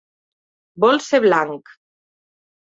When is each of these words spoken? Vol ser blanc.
Vol 0.85 0.97
ser 1.09 1.21
blanc. 1.27 1.77